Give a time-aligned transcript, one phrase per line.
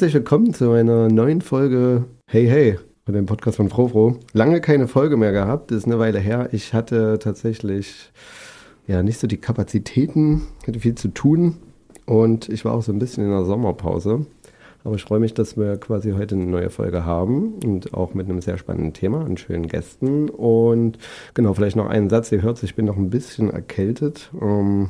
[0.00, 4.16] Herzlich willkommen zu einer neuen Folge Hey Hey von dem Podcast von Frofro.
[4.32, 6.48] Lange keine Folge mehr gehabt, ist eine Weile her.
[6.52, 8.10] Ich hatte tatsächlich
[8.86, 11.58] ja nicht so die Kapazitäten, hatte viel zu tun
[12.06, 14.24] und ich war auch so ein bisschen in der Sommerpause.
[14.84, 18.26] Aber ich freue mich, dass wir quasi heute eine neue Folge haben und auch mit
[18.26, 20.30] einem sehr spannenden Thema und schönen Gästen.
[20.30, 20.96] Und
[21.34, 22.32] genau, vielleicht noch einen Satz.
[22.32, 24.30] Ihr hört, ich bin noch ein bisschen erkältet.
[24.40, 24.88] Ähm,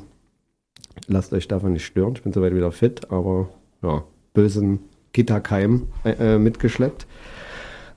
[1.09, 2.13] lasst euch davon nicht stören.
[2.15, 3.49] Ich bin soweit wieder fit, aber
[3.83, 4.05] ja,
[4.35, 4.79] bösen
[5.13, 7.07] Gitterkeim äh, mitgeschleppt.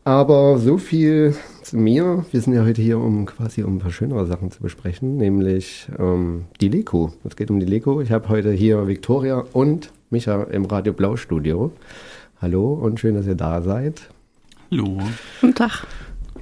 [0.05, 2.25] Aber so viel zu mir.
[2.31, 5.87] Wir sind ja heute hier, um quasi um ein paar schönere Sachen zu besprechen, nämlich
[5.97, 7.13] ähm, die Leko.
[7.23, 8.01] Es geht um die Leko.
[8.01, 11.71] Ich habe heute hier Viktoria und Micha im Radio Blau Studio.
[12.41, 14.09] Hallo und schön, dass ihr da seid.
[14.69, 14.99] Hallo.
[15.39, 15.87] Guten Tag.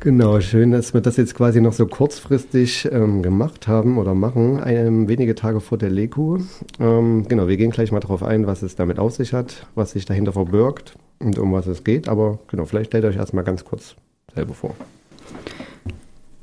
[0.04, 4.60] Genau, schön, dass wir das jetzt quasi noch so kurzfristig ähm, gemacht haben oder machen,
[4.60, 6.40] ein, wenige Tage vor der Leku.
[6.80, 9.92] Ähm, genau, wir gehen gleich mal darauf ein, was es damit auf sich hat, was
[9.92, 12.10] sich dahinter verbirgt und um was es geht.
[12.10, 13.94] Aber genau, vielleicht stellt euch erstmal ganz kurz
[14.34, 14.74] selber vor.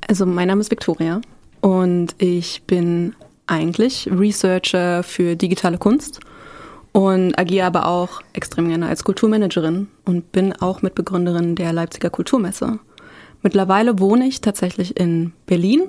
[0.07, 1.19] Also mein Name ist Viktoria
[1.59, 3.13] und ich bin
[3.45, 6.21] eigentlich Researcher für digitale Kunst
[6.93, 12.79] und agiere aber auch extrem gerne als Kulturmanagerin und bin auch Mitbegründerin der Leipziger Kulturmesse.
[13.41, 15.83] Mittlerweile wohne ich tatsächlich in Berlin,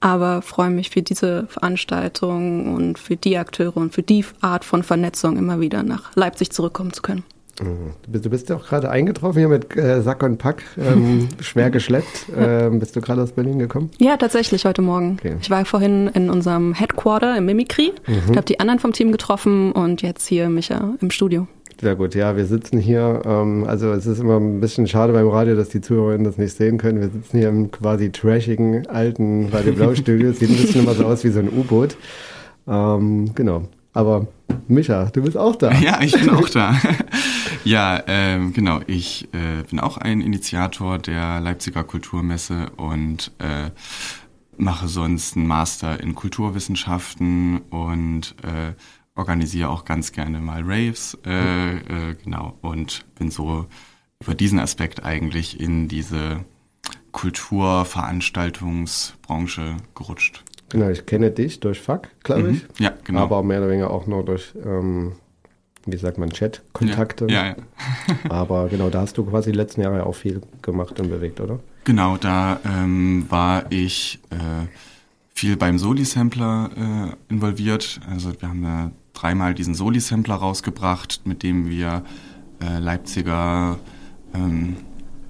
[0.00, 4.82] aber freue mich für diese Veranstaltung und für die Akteure und für die Art von
[4.82, 7.24] Vernetzung immer wieder nach Leipzig zurückkommen zu können.
[7.58, 12.26] Du bist ja auch gerade eingetroffen hier mit äh, Sack und Pack, ähm, schwer geschleppt.
[12.36, 13.90] Ähm, bist du gerade aus Berlin gekommen?
[13.98, 15.16] Ja, tatsächlich heute Morgen.
[15.18, 15.36] Okay.
[15.40, 18.36] Ich war vorhin in unserem Headquarter im Mimikry, mhm.
[18.36, 21.48] habe die anderen vom Team getroffen und jetzt hier Micha im Studio.
[21.78, 25.28] Sehr gut, ja, wir sitzen hier, ähm, also es ist immer ein bisschen schade beim
[25.28, 27.00] Radio, dass die Zuhörerinnen das nicht sehen können.
[27.00, 30.32] Wir sitzen hier im quasi trashigen alten Radio Blau Studio.
[30.32, 31.98] Sieht ein bisschen immer so aus wie so ein U-Boot.
[32.66, 33.68] Ähm, genau.
[33.92, 34.26] Aber
[34.68, 35.72] Micha, du bist auch da.
[35.72, 36.74] Ja, ich bin auch da.
[37.64, 38.80] ja, ähm, genau.
[38.86, 43.70] Ich äh, bin auch ein Initiator der Leipziger Kulturmesse und äh,
[44.56, 48.72] mache sonst einen Master in Kulturwissenschaften und äh,
[49.16, 51.18] organisiere auch ganz gerne mal Raves.
[51.26, 52.56] Äh, äh, genau.
[52.60, 53.66] Und bin so
[54.22, 56.44] über diesen Aspekt eigentlich in diese
[57.12, 60.42] Kulturveranstaltungsbranche gerutscht.
[60.68, 62.54] Genau, ich kenne dich durch Fuck, glaube mhm.
[62.54, 62.66] ich.
[62.78, 63.22] Ja, genau.
[63.22, 65.12] Aber mehr oder weniger auch nur durch, ähm,
[65.86, 67.26] wie sagt man, Chat-Kontakte.
[67.30, 67.56] Ja, ja, ja.
[68.30, 71.60] Aber genau, da hast du quasi die letzten Jahre auch viel gemacht und bewegt, oder?
[71.84, 74.66] Genau, da ähm, war ich äh,
[75.32, 78.00] viel beim Soli-Sampler äh, involviert.
[78.10, 82.04] Also wir haben ja dreimal diesen Soli-Sampler rausgebracht, mit dem wir
[82.62, 83.78] äh, Leipziger
[84.34, 84.76] ähm,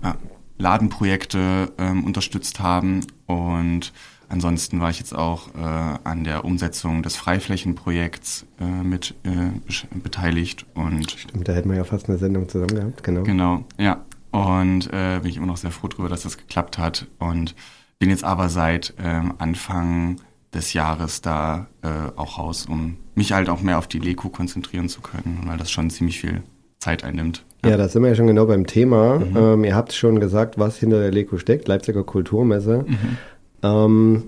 [0.03, 0.17] ja,
[0.59, 3.93] Ladenprojekte ähm, unterstützt haben und
[4.29, 9.51] Ansonsten war ich jetzt auch äh, an der Umsetzung des Freiflächenprojekts äh, mit äh,
[9.99, 13.23] beteiligt und Stimmt, da hätten wir ja fast eine Sendung zusammen gehabt, genau.
[13.23, 14.05] Genau, ja.
[14.33, 17.55] Und äh, bin ich immer noch sehr froh darüber, dass das geklappt hat und
[17.99, 20.17] bin jetzt aber seit ähm, Anfang
[20.57, 24.89] des Jahres da äh, auch raus, um mich halt auch mehr auf die Leko konzentrieren
[24.89, 26.43] zu können, weil das schon ziemlich viel
[26.79, 27.45] Zeit einnimmt.
[27.65, 29.19] Ja, ja da sind wir ja schon genau beim Thema.
[29.19, 29.37] Mhm.
[29.37, 32.85] Ähm, ihr habt schon gesagt, was hinter der Leko steckt, Leipziger Kulturmesse.
[32.87, 33.19] Mhm.
[33.63, 34.23] Ähm,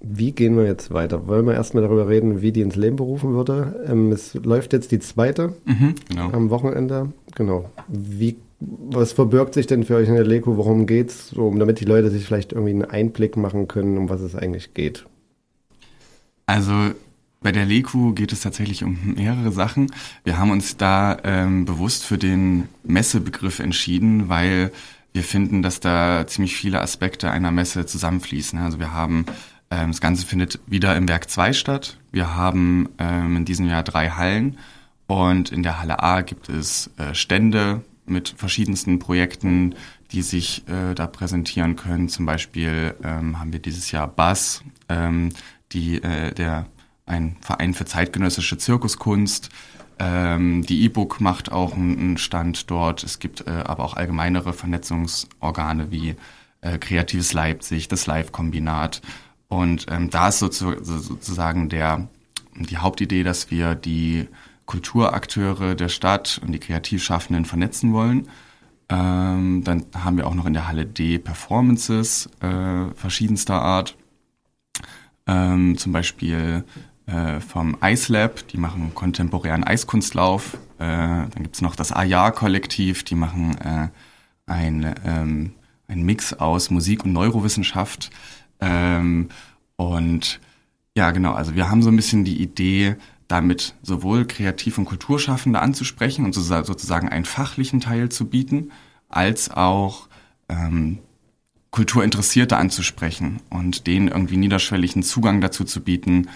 [0.00, 1.26] wie gehen wir jetzt weiter?
[1.26, 3.84] Wollen wir erstmal darüber reden, wie die ins Leben berufen würde?
[3.88, 6.30] Ähm, es läuft jetzt die zweite mhm, genau.
[6.30, 7.12] am Wochenende.
[7.34, 7.68] Genau.
[7.88, 10.56] Wie, was verbirgt sich denn für euch in der Leko?
[10.56, 11.30] Worum geht's?
[11.30, 14.72] So, damit die Leute sich vielleicht irgendwie einen Einblick machen können, um was es eigentlich
[14.72, 15.06] geht.
[16.48, 16.94] Also
[17.42, 19.92] bei der Leku geht es tatsächlich um mehrere Sachen.
[20.24, 24.72] Wir haben uns da ähm, bewusst für den Messebegriff entschieden, weil
[25.12, 28.58] wir finden, dass da ziemlich viele Aspekte einer Messe zusammenfließen.
[28.60, 29.26] Also wir haben,
[29.70, 31.98] ähm, das Ganze findet wieder im Werk 2 statt.
[32.12, 34.56] Wir haben ähm, in diesem Jahr drei Hallen
[35.06, 39.74] und in der Halle A gibt es äh, Stände mit verschiedensten Projekten,
[40.12, 42.08] die sich äh, da präsentieren können.
[42.08, 45.28] Zum Beispiel ähm, haben wir dieses Jahr Bass, ähm,
[45.72, 46.66] die äh, der
[47.06, 49.48] ein Verein für zeitgenössische Zirkuskunst,
[49.98, 53.02] ähm, die E-Book macht auch einen Stand dort.
[53.02, 56.14] Es gibt äh, aber auch allgemeinere Vernetzungsorgane wie
[56.60, 59.02] äh, Kreatives Leipzig, das Live-Kombinat.
[59.48, 62.08] Und ähm, da ist sozusagen der,
[62.54, 64.28] die Hauptidee, dass wir die
[64.66, 68.28] Kulturakteure der Stadt und die Kreativschaffenden vernetzen wollen.
[68.90, 73.96] Ähm, dann haben wir auch noch in der Halle D Performances äh, verschiedenster Art.
[75.28, 76.64] Ähm, zum Beispiel
[77.06, 80.54] äh, vom Ice Lab, die machen kontemporären Eiskunstlauf.
[80.78, 83.88] Äh, dann gibt's noch das AJA-Kollektiv, die machen äh,
[84.46, 85.52] ein, ähm,
[85.86, 88.10] ein Mix aus Musik und Neurowissenschaft.
[88.60, 89.28] Ähm,
[89.76, 90.40] und
[90.96, 92.96] ja, genau, also wir haben so ein bisschen die Idee,
[93.28, 98.72] damit sowohl Kreativ- und Kulturschaffende anzusprechen und sozusagen einen fachlichen Teil zu bieten,
[99.08, 100.08] als auch
[100.48, 100.98] ähm,
[101.78, 106.26] Kulturinteressierte anzusprechen und denen irgendwie niederschwelligen Zugang dazu zu bieten,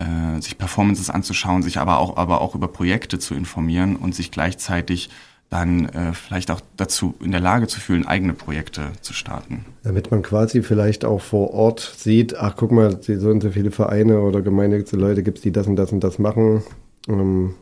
[0.00, 4.32] äh, sich Performances anzuschauen, sich aber auch, aber auch über Projekte zu informieren und sich
[4.32, 5.08] gleichzeitig
[5.48, 9.64] dann äh, vielleicht auch dazu in der Lage zu fühlen, eigene Projekte zu starten.
[9.84, 13.70] Damit man quasi vielleicht auch vor Ort sieht, ach guck mal, so und so viele
[13.70, 16.64] Vereine oder gemeinnützige Leute gibt es, die das und das und das machen.
[17.08, 17.54] Ähm,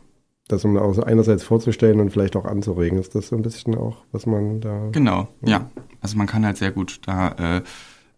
[0.47, 2.97] das um auch einerseits vorzustellen und vielleicht auch anzuregen.
[2.97, 4.89] Ist das so ein bisschen auch, was man da.
[4.91, 5.49] Genau, ja.
[5.49, 5.69] ja.
[6.01, 7.61] Also man kann halt sehr gut da äh,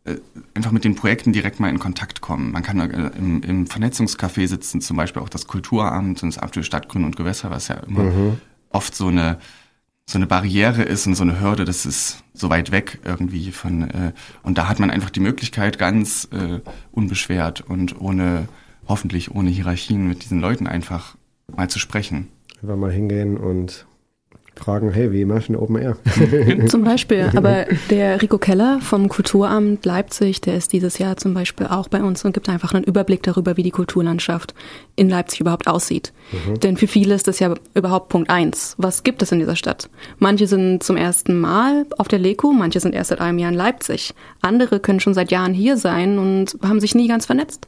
[0.04, 0.18] äh,
[0.56, 2.51] einfach mit den Projekten direkt mal in Kontakt kommen.
[2.51, 6.56] Man kann äh, im, im Vernetzungscafé sitzen, zum Beispiel auch das Kulturamt und das Amt
[6.56, 8.38] für Stadtgrün und Gewässer, was ja immer mhm.
[8.69, 9.38] oft so eine
[10.07, 13.89] so eine Barriere ist und so eine Hürde, das ist so weit weg irgendwie von
[13.92, 16.60] äh, und da hat man einfach die Möglichkeit ganz äh,
[16.92, 18.48] unbeschwert und ohne
[18.88, 21.16] hoffentlich ohne Hierarchien mit diesen Leuten einfach
[21.56, 22.28] mal zu sprechen.
[22.62, 23.86] Einfach mal hingehen und
[24.56, 25.98] fragen, hey, wie machst du Open Air?
[26.68, 27.31] zum Beispiel.
[27.36, 32.03] Aber der Rico Keller vom Kulturamt Leipzig, der ist dieses Jahr zum Beispiel auch bei
[32.03, 34.53] uns und gibt einfach einen Überblick darüber, wie die Kulturlandschaft
[34.95, 36.13] in Leipzig überhaupt aussieht.
[36.31, 36.59] Mhm.
[36.59, 38.75] Denn für viele ist das ja überhaupt Punkt eins.
[38.77, 39.89] Was gibt es in dieser Stadt?
[40.19, 43.57] Manche sind zum ersten Mal auf der Leko, manche sind erst seit einem Jahr in
[43.57, 44.13] Leipzig.
[44.42, 47.68] Andere können schon seit Jahren hier sein und haben sich nie ganz vernetzt.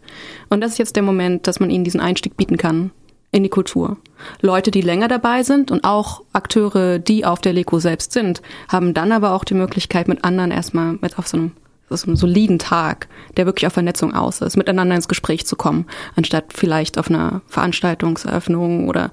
[0.50, 2.92] Und das ist jetzt der Moment, dass man ihnen diesen Einstieg bieten kann
[3.34, 3.98] in die Kultur.
[4.42, 8.94] Leute, die länger dabei sind und auch Akteure, die auf der Leko selbst sind, haben
[8.94, 11.52] dann aber auch die Möglichkeit, mit anderen erstmal mit auf so einem,
[11.90, 15.88] so einem soliden Tag, der wirklich auf Vernetzung aus ist, miteinander ins Gespräch zu kommen,
[16.16, 19.12] anstatt vielleicht auf einer Veranstaltungseröffnung oder,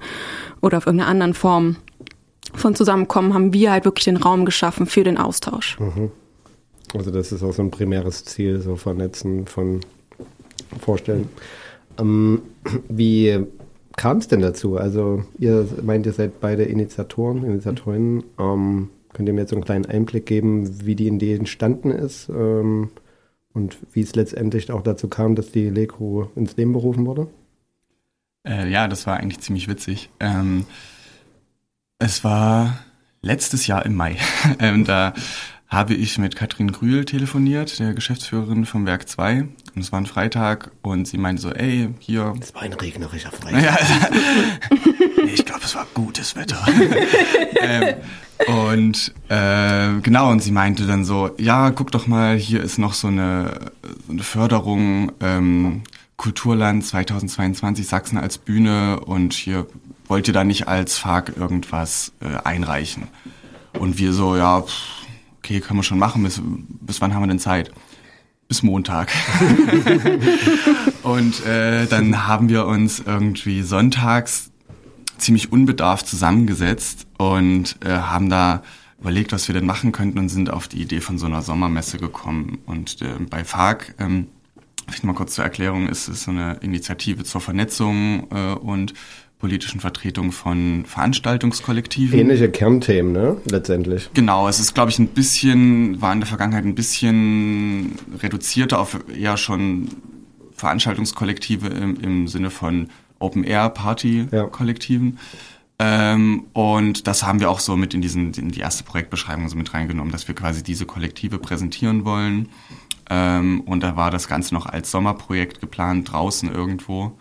[0.61, 1.77] oder auf irgendeiner anderen Form
[2.53, 5.79] von Zusammenkommen, haben wir halt wirklich den Raum geschaffen für den Austausch.
[5.79, 6.11] Mhm.
[6.93, 9.81] Also das ist auch so ein primäres Ziel, so Vernetzen von
[10.79, 11.29] Vorstellen.
[11.97, 12.41] Ähm,
[12.87, 13.45] wie
[14.01, 14.77] kam es denn dazu?
[14.77, 18.23] Also ihr meint, ihr seid beide Initiatoren, Initiatorinnen.
[18.39, 22.89] Ähm, könnt ihr mir jetzt einen kleinen Einblick geben, wie die Idee entstanden ist ähm,
[23.53, 27.27] und wie es letztendlich auch dazu kam, dass die Lekro ins Leben berufen wurde?
[28.43, 30.09] Äh, ja, das war eigentlich ziemlich witzig.
[30.19, 30.65] Ähm,
[31.99, 32.79] es war
[33.21, 34.17] letztes Jahr im Mai.
[34.59, 35.13] ähm, da
[35.71, 39.47] habe ich mit Katrin Grühl telefoniert, der Geschäftsführerin vom Werk 2.
[39.73, 42.33] Und es war ein Freitag und sie meinte so, ey, hier.
[42.41, 43.63] Es war ein regnerischer Freitag.
[43.63, 43.77] Ja,
[45.33, 46.61] ich glaube, es war gutes Wetter.
[47.61, 47.95] ähm,
[48.47, 52.93] und äh, genau, und sie meinte dann so, ja, guck doch mal, hier ist noch
[52.93, 53.71] so eine,
[54.07, 55.83] so eine Förderung ähm,
[56.17, 59.67] Kulturland 2022 Sachsen als Bühne und hier
[60.07, 63.07] wollt ihr da nicht als FARC irgendwas äh, einreichen.
[63.79, 65.00] Und wir so, ja, pff,
[65.43, 67.71] okay, können wir schon machen, bis, bis wann haben wir denn Zeit?
[68.47, 69.11] Bis Montag.
[71.03, 74.51] und äh, dann haben wir uns irgendwie sonntags
[75.17, 78.61] ziemlich unbedarft zusammengesetzt und äh, haben da
[78.99, 81.97] überlegt, was wir denn machen könnten und sind auf die Idee von so einer Sommermesse
[81.97, 82.59] gekommen.
[82.65, 84.27] Und äh, bei FARC, ähm,
[84.85, 88.93] vielleicht mal kurz zur Erklärung, ist es so eine Initiative zur Vernetzung äh, und
[89.41, 92.17] politischen Vertretung von Veranstaltungskollektiven.
[92.17, 93.37] Ähnliche Kernthemen, ne?
[93.45, 94.11] Letztendlich.
[94.13, 98.99] Genau, es ist, glaube ich, ein bisschen, war in der Vergangenheit ein bisschen reduzierter auf
[99.13, 99.89] eher schon
[100.53, 105.17] Veranstaltungskollektive im, im Sinne von Open-Air-Party-Kollektiven.
[105.79, 106.13] Ja.
[106.13, 109.57] Ähm, und das haben wir auch so mit in diesen, in die erste Projektbeschreibung so
[109.57, 112.49] mit reingenommen, dass wir quasi diese Kollektive präsentieren wollen.
[113.09, 117.17] Ähm, und da war das Ganze noch als Sommerprojekt geplant, draußen irgendwo.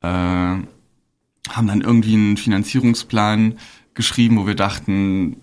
[0.00, 0.54] Äh,
[1.48, 3.58] haben dann irgendwie einen Finanzierungsplan
[3.94, 5.36] geschrieben, wo wir dachten,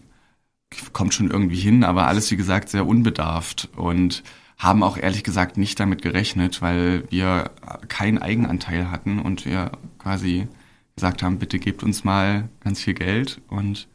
[0.94, 4.24] kommt schon irgendwie hin, aber alles, wie gesagt, sehr unbedarft und
[4.58, 7.52] haben auch ehrlich gesagt nicht damit gerechnet, weil wir
[7.88, 10.48] keinen Eigenanteil hatten und wir quasi
[10.96, 13.88] gesagt haben, bitte gebt uns mal ganz viel Geld und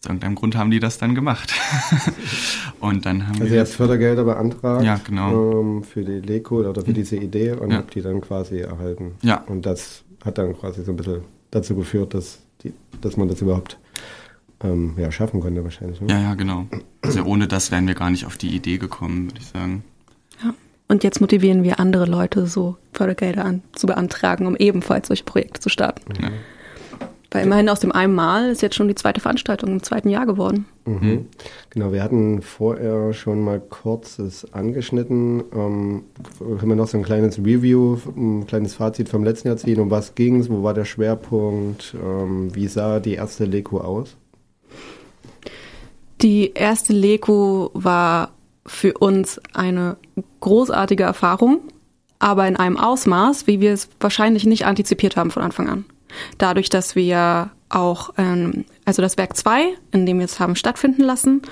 [0.00, 1.52] aus irgendeinem Grund haben die das dann gemacht.
[2.80, 3.60] und dann haben also wir.
[3.60, 4.84] Also Fördergelder beantragt.
[4.84, 5.60] Ja, genau.
[5.60, 7.78] Ähm, für die Leko oder für diese Idee und ja.
[7.78, 9.16] habt die dann quasi erhalten.
[9.22, 9.42] Ja.
[9.46, 11.22] Und das hat dann quasi so ein bisschen
[11.56, 13.78] dazu geführt, dass, die, dass man das überhaupt
[14.62, 16.00] ähm, ja, schaffen konnte wahrscheinlich.
[16.00, 16.08] Ne?
[16.10, 16.66] Ja, ja, genau.
[17.02, 19.84] Also ohne das wären wir gar nicht auf die Idee gekommen, würde ich sagen.
[20.42, 20.54] Ja.
[20.88, 25.60] Und jetzt motivieren wir andere Leute, so Fördergelder an, zu beantragen, um ebenfalls solche Projekte
[25.60, 26.12] zu starten.
[26.22, 26.30] Ja.
[27.30, 30.26] Weil immerhin aus dem einen Mal ist jetzt schon die zweite Veranstaltung im zweiten Jahr
[30.26, 30.66] geworden.
[30.84, 31.26] Mhm.
[31.70, 35.42] Genau, wir hatten vorher schon mal kurzes angeschnitten.
[35.52, 36.04] Ähm,
[36.38, 39.80] können wir noch so ein kleines Review, ein kleines Fazit vom letzten Jahr ziehen?
[39.80, 40.48] Um was ging es?
[40.48, 41.94] Wo war der Schwerpunkt?
[42.00, 44.16] Ähm, wie sah die erste Leko aus?
[46.22, 48.30] Die erste Leko war
[48.64, 49.96] für uns eine
[50.40, 51.60] großartige Erfahrung,
[52.18, 55.84] aber in einem Ausmaß, wie wir es wahrscheinlich nicht antizipiert haben von Anfang an.
[56.38, 61.02] Dadurch, dass wir auch, ähm, also das Werk 2, in dem wir es haben stattfinden
[61.02, 61.42] lassen,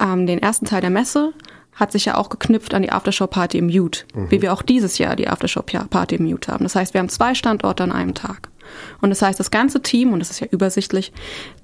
[0.00, 1.32] ähm, den ersten Teil der Messe,
[1.74, 4.30] hat sich ja auch geknüpft an die Aftershow-Party im Mute, mhm.
[4.30, 6.64] wie wir auch dieses Jahr die Aftershow-Party im Mute haben.
[6.64, 8.50] Das heißt, wir haben zwei Standorte an einem Tag.
[9.00, 11.12] Und das heißt, das ganze Team, und das ist ja übersichtlich,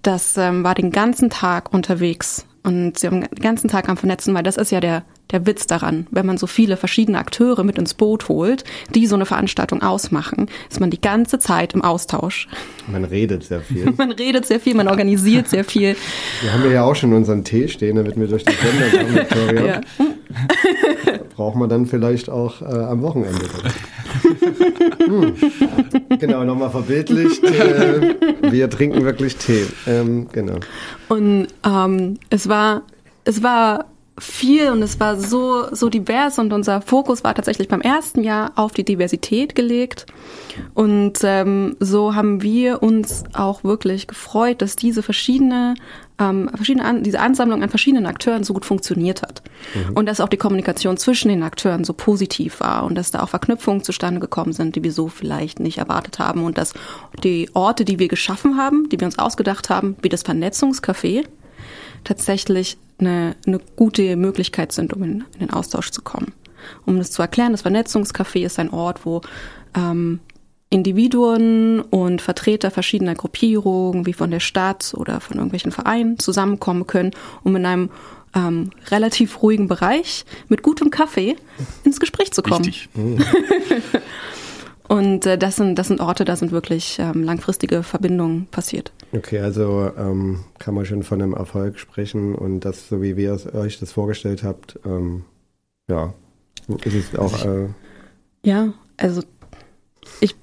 [0.02, 4.34] das ähm, war den ganzen Tag unterwegs und sie haben den ganzen Tag am Vernetzen,
[4.34, 6.06] weil das ist ja der, der Witz daran.
[6.10, 8.64] Wenn man so viele verschiedene Akteure mit ins Boot holt,
[8.94, 12.48] die so eine Veranstaltung ausmachen, ist man die ganze Zeit im Austausch.
[12.86, 13.92] Man redet sehr viel.
[13.96, 15.96] man redet sehr viel, man organisiert sehr viel.
[16.42, 19.66] Wir haben ja auch schon unseren Tee stehen, damit wir durch die Sender kommen, Victoria.
[19.66, 19.80] Ja.
[21.36, 23.44] Braucht man dann vielleicht auch äh, am Wochenende.
[25.04, 25.34] hm.
[26.18, 27.42] Genau, nochmal verbildlicht.
[27.44, 29.66] Äh, wir trinken wirklich Tee.
[29.86, 30.58] Ähm, genau.
[31.08, 32.82] Und ähm, es war,
[33.24, 33.86] es war
[34.18, 38.52] viel und es war so, so divers und unser Fokus war tatsächlich beim ersten Jahr
[38.56, 40.06] auf die Diversität gelegt.
[40.72, 45.74] Und ähm, so haben wir uns auch wirklich gefreut, dass diese verschiedene,
[46.18, 49.42] ähm, verschiedene An diese Ansammlung an verschiedenen Akteuren so gut funktioniert hat.
[49.74, 49.96] Mhm.
[49.96, 53.28] Und dass auch die Kommunikation zwischen den Akteuren so positiv war und dass da auch
[53.28, 56.44] Verknüpfungen zustande gekommen sind, die wir so vielleicht nicht erwartet haben.
[56.44, 56.72] Und dass
[57.22, 61.26] die Orte, die wir geschaffen haben, die wir uns ausgedacht haben, wie das Vernetzungscafé,
[62.04, 66.32] tatsächlich eine, eine gute Möglichkeit sind, um in, in den Austausch zu kommen.
[66.84, 69.20] Um das zu erklären, das Vernetzungscafé ist ein Ort, wo
[69.76, 70.20] ähm,
[70.70, 77.12] Individuen und Vertreter verschiedener Gruppierungen, wie von der Stadt oder von irgendwelchen Vereinen, zusammenkommen können,
[77.44, 77.90] um in einem
[78.34, 81.36] ähm, relativ ruhigen Bereich mit gutem Kaffee
[81.84, 82.64] ins Gespräch zu kommen.
[82.64, 82.88] Richtig.
[84.88, 88.92] und äh, das, sind, das sind Orte, da sind wirklich ähm, langfristige Verbindungen passiert.
[89.12, 93.38] Okay, also ähm, kann man schon von einem Erfolg sprechen und das, so wie wir
[93.54, 95.24] euch das vorgestellt habt, ähm,
[95.88, 96.14] ja,
[96.84, 97.44] ist es auch.
[97.44, 97.68] Äh
[98.44, 99.22] ja, also
[100.20, 100.36] ich,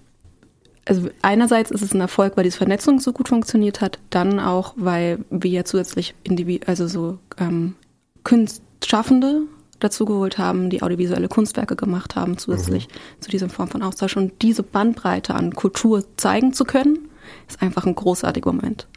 [0.86, 4.74] also einerseits ist es ein Erfolg, weil diese Vernetzung so gut funktioniert hat, dann auch,
[4.76, 7.76] weil wir ja zusätzlich Individ also so ähm,
[8.24, 9.44] Kunstschaffende
[9.84, 13.22] dazugeholt haben, die audiovisuelle Kunstwerke gemacht haben, zusätzlich mhm.
[13.22, 17.10] zu dieser Form von Austausch und diese Bandbreite an Kultur zeigen zu können
[17.48, 18.88] ist einfach ein großartiger Moment.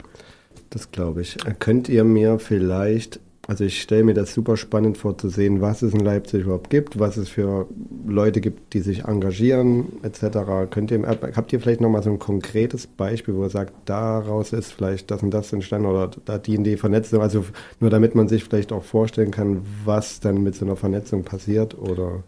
[0.71, 1.37] Das glaube ich.
[1.59, 5.83] Könnt ihr mir vielleicht, also ich stelle mir das super spannend vor zu sehen, was
[5.83, 7.67] es in Leipzig überhaupt gibt, was es für
[8.07, 10.69] Leute gibt, die sich engagieren, etc.
[10.71, 14.73] Könnt ihr, habt ihr vielleicht nochmal so ein konkretes Beispiel, wo ihr sagt, daraus ist
[14.73, 17.45] vielleicht das und das entstanden oder da die in die Vernetzung, also
[17.79, 21.79] nur damit man sich vielleicht auch vorstellen kann, was dann mit so einer Vernetzung passiert
[21.79, 22.25] oder?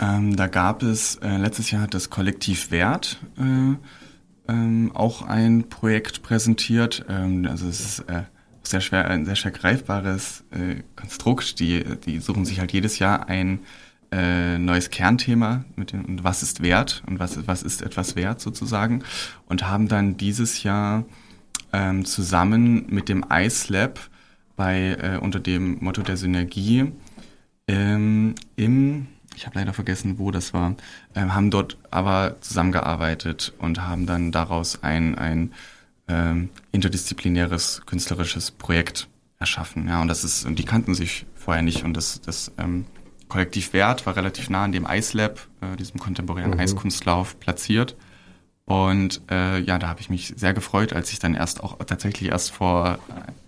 [0.00, 3.76] Ähm, da gab es, äh, letztes Jahr hat das Kollektiv Wert äh,
[4.48, 7.04] ähm, auch ein Projekt präsentiert.
[7.08, 8.22] Ähm, also es ist äh,
[8.68, 11.60] sehr schwer, ein sehr schwer greifbares äh, Konstrukt.
[11.60, 13.60] Die, die suchen sich halt jedes Jahr ein
[14.10, 18.40] äh, neues Kernthema mit dem, und was ist wert und was, was ist etwas wert
[18.40, 19.02] sozusagen
[19.46, 21.04] und haben dann dieses Jahr
[21.72, 23.98] ähm, zusammen mit dem iSlab
[24.56, 26.92] bei äh, unter dem Motto der Synergie
[27.66, 30.76] ähm, im ich habe leider vergessen, wo das war,
[31.14, 35.52] äh, haben dort aber zusammengearbeitet und haben dann daraus ein, ein
[36.08, 39.08] ähm, interdisziplinäres künstlerisches Projekt
[39.38, 39.88] erschaffen.
[39.88, 42.86] Ja, und das ist, und die kannten sich vorher nicht und das, das ähm,
[43.28, 46.60] Kollektiv Wert war relativ nah an dem Ice Lab, äh, diesem kontemporären mhm.
[46.60, 47.96] Eiskunstlauf, platziert.
[48.66, 52.30] Und äh, ja, da habe ich mich sehr gefreut, als ich dann erst auch tatsächlich
[52.30, 52.98] erst vor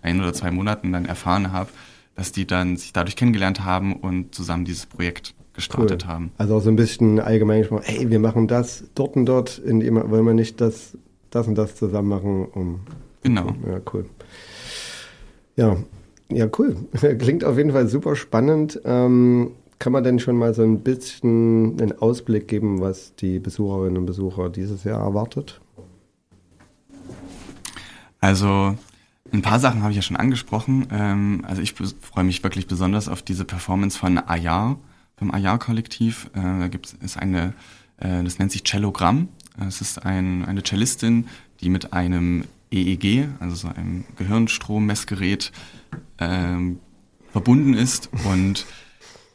[0.02, 1.70] ein oder zwei Monaten dann erfahren habe,
[2.14, 6.12] dass die dann sich dadurch kennengelernt haben und zusammen dieses Projekt gestartet cool.
[6.12, 6.32] haben.
[6.36, 9.94] Also auch so ein bisschen allgemein gesprochen, hey, wir machen das dort und dort, indem,
[10.10, 10.98] wollen wir nicht das,
[11.30, 12.80] das und das zusammen machen, um.
[13.22, 13.46] Genau.
[13.66, 14.06] Ja, cool.
[15.56, 15.76] Ja,
[16.30, 16.76] ja, cool.
[17.18, 18.80] Klingt auf jeden Fall super spannend.
[18.84, 23.98] Ähm, kann man denn schon mal so ein bisschen einen Ausblick geben, was die Besucherinnen
[23.98, 25.60] und Besucher dieses Jahr erwartet?
[28.20, 28.74] Also
[29.32, 30.88] ein paar Sachen habe ich ja schon angesprochen.
[30.90, 34.78] Ähm, also ich freue mich wirklich besonders auf diese Performance von Ayar
[35.16, 36.30] beim Ayar-Kollektiv.
[36.34, 37.54] Äh, da gibt es eine,
[37.98, 39.28] äh, das nennt sich Cellogramm.
[39.66, 41.28] Es ist ein, eine Cellistin,
[41.60, 45.52] die mit einem EEG, also so einem Gehirnstrommessgerät,
[46.18, 46.80] ähm,
[47.32, 48.66] verbunden ist und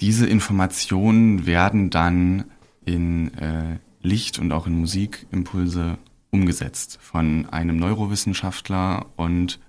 [0.01, 2.45] diese Informationen werden dann
[2.83, 5.97] in äh, Licht und auch in Musikimpulse
[6.31, 9.59] umgesetzt von einem Neurowissenschaftler und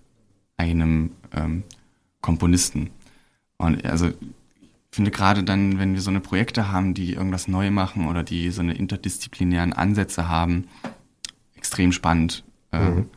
[0.56, 1.64] einem ähm,
[2.22, 2.90] Komponisten.
[3.58, 4.10] Und also
[4.92, 8.50] finde gerade dann, wenn wir so eine Projekte haben, die irgendwas neu machen oder die
[8.50, 10.68] so eine interdisziplinären Ansätze haben,
[11.56, 12.44] extrem spannend.
[12.72, 13.10] Ähm, mhm.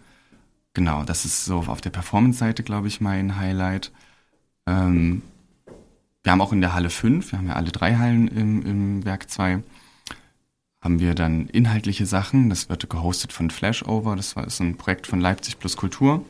[0.74, 3.91] genau, das ist so auf der Performance-Seite, glaube ich, mein Highlight.
[4.65, 5.22] Ähm,
[6.24, 9.05] wir haben auch in der Halle 5, wir haben ja alle drei Hallen im, im
[9.05, 9.62] Werk 2,
[10.82, 12.50] haben wir dann inhaltliche Sachen.
[12.50, 14.15] Das wird gehostet von Flashover.
[14.15, 16.24] Das war ist ein Projekt von Leipzig plus Kultur.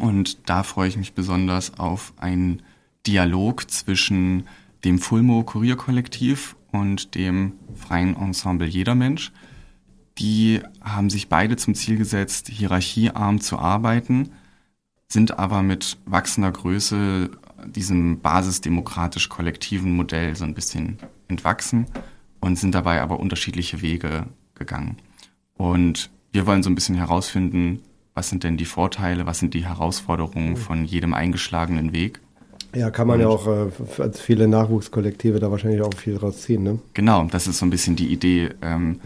[0.00, 2.62] Und da freue ich mich besonders auf einen
[3.06, 4.46] Dialog zwischen
[4.84, 9.32] dem Fulmo Kurierkollektiv und dem freien Ensemble Jeder Mensch.
[10.18, 14.30] Die haben sich beide zum Ziel gesetzt, hierarchiearm zu arbeiten,
[15.08, 17.30] sind aber mit wachsender Größe
[17.66, 20.98] diesem basisdemokratisch kollektiven Modell so ein bisschen
[21.28, 21.86] entwachsen
[22.40, 24.96] und sind dabei aber unterschiedliche Wege gegangen.
[25.54, 27.80] Und wir wollen so ein bisschen herausfinden,
[28.14, 32.20] was sind denn die Vorteile, was sind die Herausforderungen von jedem eingeschlagenen Weg.
[32.74, 36.62] Ja, kann man und, ja auch äh, als viele Nachwuchskollektive da wahrscheinlich auch viel rausziehen,
[36.62, 36.78] ne?
[36.94, 38.50] Genau, das ist so ein bisschen die Idee.
[38.62, 39.00] Ähm,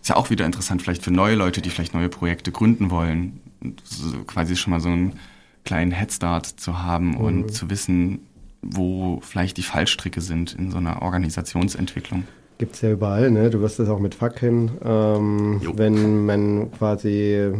[0.00, 3.40] ist ja auch wieder interessant, vielleicht für neue Leute, die vielleicht neue Projekte gründen wollen,
[3.84, 5.18] so quasi schon mal so einen
[5.64, 7.16] kleinen Headstart zu haben mhm.
[7.16, 8.20] und zu wissen,
[8.62, 12.24] wo vielleicht die Fallstricke sind in so einer Organisationsentwicklung.
[12.62, 13.50] Gibt es ja überall, ne?
[13.50, 14.70] Du wirst das auch mit hin.
[14.84, 17.50] Ähm, wenn man quasi,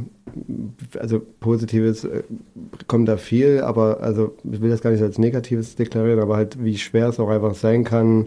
[0.97, 2.23] also Positives äh,
[2.87, 6.63] kommt da viel, aber also ich will das gar nicht als Negatives deklarieren, aber halt
[6.63, 8.27] wie schwer es auch einfach sein kann,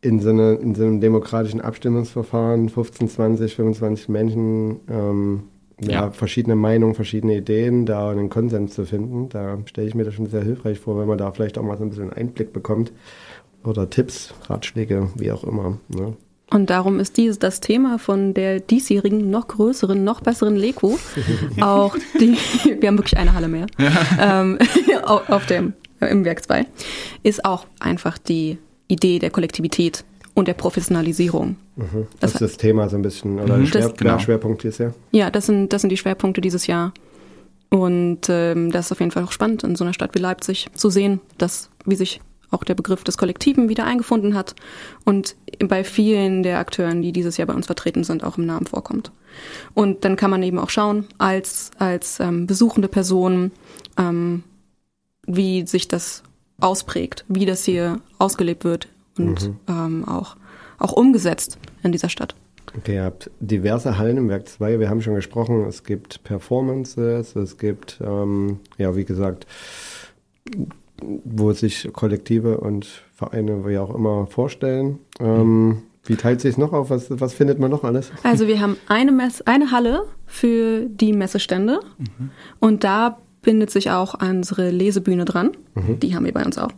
[0.00, 5.42] in so, eine, in so einem demokratischen Abstimmungsverfahren 15, 20, 25 Menschen, ähm,
[5.80, 9.30] ja, ja, verschiedene Meinungen, verschiedene Ideen, da einen Konsens zu finden.
[9.30, 11.76] Da stelle ich mir das schon sehr hilfreich vor, wenn man da vielleicht auch mal
[11.76, 12.92] so ein bisschen Einblick bekommt
[13.68, 15.78] oder Tipps, Ratschläge, wie auch immer.
[15.88, 16.16] Ne?
[16.50, 20.98] Und darum ist dieses das Thema von der diesjährigen, noch größeren, noch besseren Leko.
[21.60, 22.36] auch die,
[22.80, 24.40] wir haben wirklich eine Halle mehr, ja.
[24.40, 24.58] ähm,
[25.04, 26.66] auf dem, im Werk 2,
[27.22, 28.58] ist auch einfach die
[28.88, 31.56] Idee der Kollektivität und der Professionalisierung.
[31.76, 32.06] Mhm.
[32.20, 33.66] Das, das, ist das Thema so ein bisschen, oder mhm.
[33.66, 34.18] Schwer, das, genau.
[34.18, 34.94] Schwerpunkt dieses Jahr?
[35.10, 36.94] Ja, das sind, das sind die Schwerpunkte dieses Jahr.
[37.70, 40.68] Und ähm, das ist auf jeden Fall auch spannend, in so einer Stadt wie Leipzig
[40.72, 44.54] zu sehen, dass, wie sich auch der Begriff des Kollektiven wieder eingefunden hat
[45.04, 48.66] und bei vielen der Akteuren, die dieses Jahr bei uns vertreten sind, auch im Namen
[48.66, 49.12] vorkommt.
[49.74, 53.52] Und dann kann man eben auch schauen, als, als ähm, besuchende Person,
[53.98, 54.42] ähm,
[55.26, 56.22] wie sich das
[56.60, 59.56] ausprägt, wie das hier ausgelebt wird und mhm.
[59.68, 60.36] ähm, auch,
[60.78, 62.34] auch umgesetzt in dieser Stadt.
[62.76, 64.78] Okay, ihr habt diverse Hallen im Werk 2.
[64.78, 69.46] Wir haben schon gesprochen, es gibt Performances, es gibt, ähm, ja, wie gesagt,
[71.02, 74.98] wo sich Kollektive und Vereine, wie auch immer, vorstellen.
[75.20, 76.90] Ähm, wie teilt sich es noch auf?
[76.90, 78.10] Was, was findet man noch alles?
[78.22, 82.30] Also wir haben eine, Mess eine Halle für die Messestände mhm.
[82.60, 85.52] und da bindet sich auch unsere Lesebühne dran.
[85.74, 86.00] Mhm.
[86.00, 86.70] Die haben wir bei uns auch.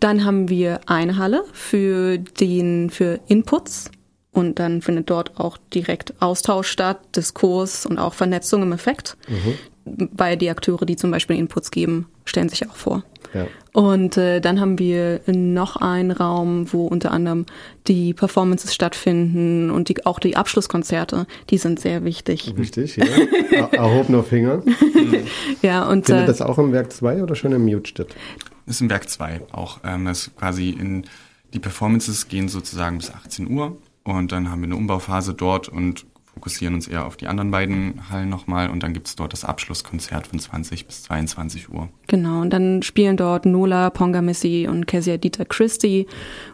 [0.00, 3.90] Dann haben wir eine Halle für den für Inputs
[4.32, 9.16] und dann findet dort auch direkt Austausch statt, Diskurs und auch Vernetzung im Effekt.
[9.28, 10.08] Mhm.
[10.12, 13.04] Weil die Akteure, die zum Beispiel Inputs geben, stellen sich auch vor.
[13.36, 13.46] Ja.
[13.72, 17.44] Und äh, dann haben wir noch einen Raum, wo unter anderem
[17.86, 22.54] die Performances stattfinden und die, auch die Abschlusskonzerte, die sind sehr wichtig.
[22.56, 23.66] Wichtig, ja.
[23.72, 24.62] Erhobener Finger.
[25.62, 28.08] ja, und, Findet äh, das auch im Werk 2 oder schon im Mute statt?
[28.66, 29.80] Das ist im Werk 2 auch.
[29.84, 31.04] Ähm, das quasi in
[31.52, 36.06] die Performances gehen sozusagen bis 18 Uhr und dann haben wir eine Umbauphase dort und
[36.36, 39.46] fokussieren uns eher auf die anderen beiden Hallen nochmal und dann gibt es dort das
[39.46, 41.88] Abschlusskonzert von 20 bis 22 Uhr.
[42.08, 46.06] Genau, und dann spielen dort Nola Pongamissy und Kezia Dieter Christie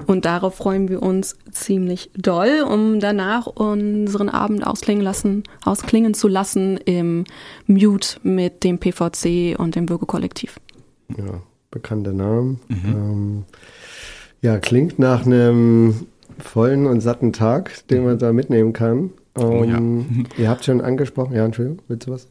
[0.06, 6.28] und darauf freuen wir uns ziemlich doll, um danach unseren Abend ausklingen, lassen, ausklingen zu
[6.28, 7.24] lassen im
[7.66, 10.60] Mute mit dem PVC und dem Bürgerkollektiv.
[11.18, 11.42] Ja,
[11.72, 12.60] bekannte Namen.
[12.68, 12.84] Mhm.
[12.86, 13.44] Ähm,
[14.42, 16.06] ja, klingt nach einem
[16.38, 19.10] vollen und satten Tag, den man da mitnehmen kann.
[19.34, 19.78] Um, oh, ja.
[19.78, 22.28] Ähm, ihr habt schon angesprochen, ja, Entschuldigung, willst du was?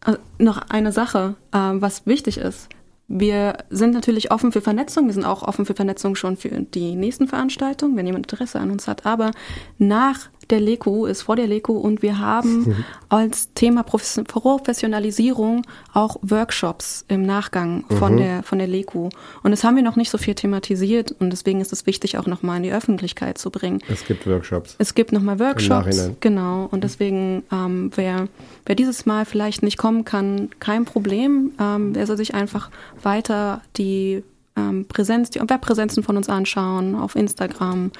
[0.00, 2.68] Also noch eine Sache, äh, was wichtig ist.
[3.06, 5.06] Wir sind natürlich offen für Vernetzung.
[5.06, 8.70] Wir sind auch offen für Vernetzung schon für die nächsten Veranstaltungen, wenn jemand Interesse an
[8.70, 9.04] uns hat.
[9.04, 9.32] Aber
[9.78, 17.04] nach der LECO ist vor der LECO und wir haben als Thema Professionalisierung auch Workshops
[17.08, 18.18] im Nachgang von mhm.
[18.18, 19.10] der von der LECO.
[19.42, 22.26] Und das haben wir noch nicht so viel thematisiert und deswegen ist es wichtig, auch
[22.26, 23.80] nochmal in die Öffentlichkeit zu bringen.
[23.88, 24.76] Es gibt Workshops.
[24.78, 26.10] Es gibt nochmal Workshops.
[26.20, 26.68] Genau.
[26.70, 28.28] Und deswegen, ähm, wer,
[28.66, 31.52] wer dieses Mal vielleicht nicht kommen kann, kein Problem.
[31.58, 32.70] Ähm, der soll sich einfach
[33.02, 34.22] weiter die
[34.60, 37.90] ähm, Präsenz, die Webpräsenzen von uns anschauen, auf Instagram,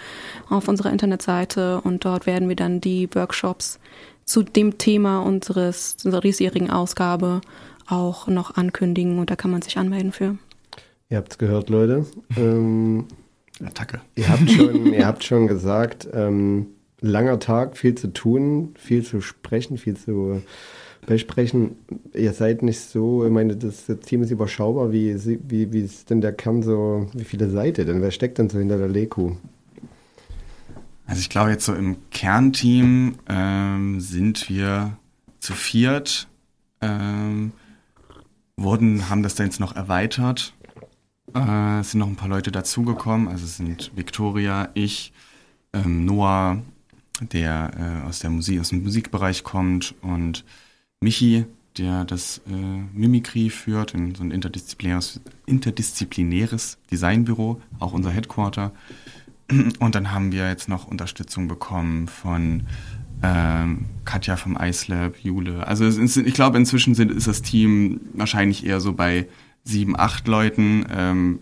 [0.49, 3.79] auf unserer Internetseite und dort werden wir dann die Workshops
[4.25, 7.41] zu dem Thema unseres, unserer diesjährigen Ausgabe
[7.87, 10.37] auch noch ankündigen und da kann man sich anmelden für.
[11.09, 12.07] Ihr habt es gehört, Leute.
[12.37, 13.07] Ähm,
[13.65, 14.01] Attacke.
[14.15, 16.69] Ihr habt schon, ihr habt schon gesagt, ähm,
[17.01, 20.43] langer Tag, viel zu tun, viel zu sprechen, viel zu
[21.07, 21.77] besprechen.
[22.15, 24.93] Ihr seid nicht so, ich meine, das, das Team ist überschaubar.
[24.93, 25.15] Wie,
[25.49, 28.03] wie, wie ist denn der Kern so, wie viele Seiten denn?
[28.03, 29.33] Wer steckt denn so hinter der Leku?
[31.07, 34.97] Also ich glaube jetzt so im Kernteam ähm, sind wir
[35.41, 36.29] zu viert,
[36.81, 37.53] ähm,
[38.57, 40.55] wurden, haben das dann jetzt noch erweitert.
[41.35, 43.27] Äh, es sind noch ein paar Leute dazugekommen.
[43.27, 45.13] Also es sind Victoria, ich,
[45.73, 46.63] ähm, Noah,
[47.21, 50.45] der äh, aus der Musik, aus dem Musikbereich kommt und
[51.03, 51.47] Michi,
[51.79, 52.53] der das äh,
[52.93, 58.73] Mimikry führt, in so ein interdisziplinäres, interdisziplinäres Designbüro, auch unser Headquarter.
[59.79, 62.65] Und dann haben wir jetzt noch Unterstützung bekommen von
[63.23, 65.67] ähm, Katja vom iSlab, Jule.
[65.67, 69.27] Also es, ich glaube, inzwischen sind, ist das Team wahrscheinlich eher so bei
[69.65, 70.85] sieben, acht Leuten.
[70.91, 71.39] Ähm,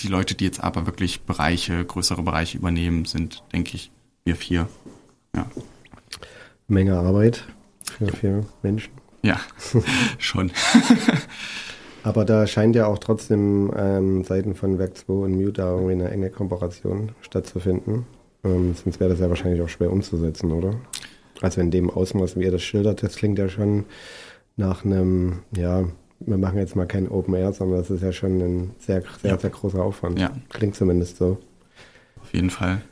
[0.00, 3.90] die Leute, die jetzt aber wirklich Bereiche, größere Bereiche übernehmen, sind, denke ich,
[4.24, 4.68] wir vier.
[5.34, 5.46] Ja.
[6.68, 7.44] Menge Arbeit
[7.98, 8.92] für vier Menschen.
[9.22, 9.40] Ja,
[10.18, 10.52] schon.
[12.02, 15.92] Aber da scheint ja auch trotzdem ähm, Seiten von Werk 2 und Mute da irgendwie
[15.92, 18.06] eine enge Kooperation stattzufinden.
[18.44, 20.76] Ähm, sonst wäre das ja wahrscheinlich auch schwer umzusetzen, oder?
[21.42, 23.86] Also in dem Ausmaß, wie ihr das schildert, das klingt ja schon
[24.56, 25.84] nach einem, ja,
[26.20, 29.32] wir machen jetzt mal kein Open Air, sondern das ist ja schon ein sehr, sehr,
[29.32, 29.38] ja.
[29.38, 30.18] sehr großer Aufwand.
[30.18, 30.30] Ja.
[30.48, 31.38] Klingt zumindest so.
[32.22, 32.82] Auf jeden Fall.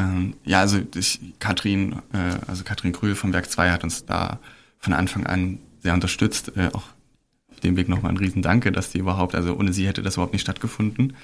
[0.00, 4.38] Ähm, ja, also ich, Katrin, äh, also Katrin Krühl vom Werk 2 hat uns da
[4.78, 6.52] von Anfang an sehr unterstützt.
[6.56, 6.84] Äh, auch
[7.50, 10.32] auf dem Weg nochmal ein Riesendanke, dass die überhaupt, also ohne sie hätte das überhaupt
[10.32, 11.14] nicht stattgefunden.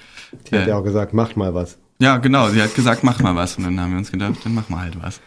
[0.49, 1.77] Die äh, hat ja auch gesagt, macht mal was.
[1.99, 3.57] Ja, genau, sie hat gesagt, mach mal was.
[3.57, 5.19] Und dann haben wir uns gedacht, dann mach mal halt was.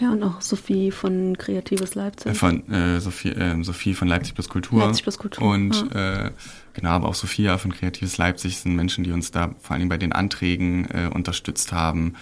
[0.00, 2.32] Ja, und auch Sophie von Kreatives Leipzig.
[2.32, 4.80] Äh, von äh, Sophie, äh, Sophie von Leipzig plus Kultur.
[4.80, 5.46] Leipzig plus Kultur.
[5.46, 6.26] Und ja.
[6.26, 6.30] äh,
[6.72, 9.88] genau, aber auch Sophia von Kreatives Leipzig sind Menschen, die uns da vor allen Dingen
[9.90, 12.14] bei den Anträgen äh, unterstützt haben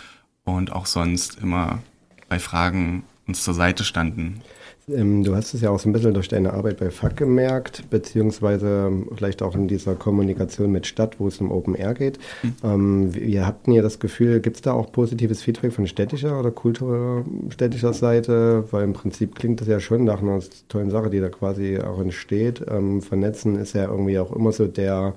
[0.57, 1.81] und auch sonst immer
[2.29, 4.43] bei Fragen uns zur Seite standen.
[4.91, 7.85] Ähm, du hast es ja auch so ein bisschen durch deine Arbeit bei FAC gemerkt,
[7.91, 12.19] beziehungsweise vielleicht auch in dieser Kommunikation mit Stadt, wo es um Open Air geht.
[12.43, 12.55] Mhm.
[12.65, 16.51] Ähm, ihr habt ihr das Gefühl, gibt es da auch positives Feedback von städtischer oder
[16.51, 18.65] kulturstädtischer Seite?
[18.71, 22.01] Weil im Prinzip klingt das ja schon nach einer tollen Sache, die da quasi auch
[22.01, 22.65] entsteht.
[22.69, 25.15] Ähm, vernetzen ist ja irgendwie auch immer so der,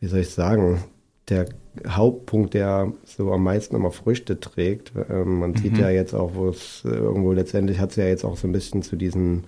[0.00, 0.82] wie soll ich sagen,
[1.28, 1.46] der
[1.86, 4.92] Hauptpunkt, der so am meisten immer Früchte trägt.
[5.08, 5.56] Ähm, man mhm.
[5.56, 8.48] sieht ja jetzt auch, wo es äh, irgendwo letztendlich hat es ja jetzt auch so
[8.48, 9.44] ein bisschen zu diesen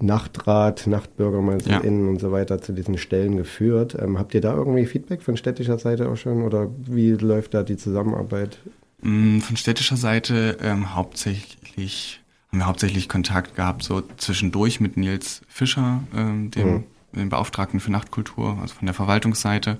[0.00, 2.10] Nachtrat, NachtbürgermeisterInnen ja.
[2.10, 3.96] und so weiter zu diesen Stellen geführt.
[4.00, 7.62] Ähm, habt ihr da irgendwie Feedback von städtischer Seite auch schon oder wie läuft da
[7.62, 8.58] die Zusammenarbeit?
[9.02, 12.20] Mm, von städtischer Seite ähm, hauptsächlich
[12.50, 16.84] haben wir hauptsächlich Kontakt gehabt so zwischendurch mit Nils Fischer, ähm, dem, mhm.
[17.12, 19.78] dem Beauftragten für Nachtkultur, also von der Verwaltungsseite.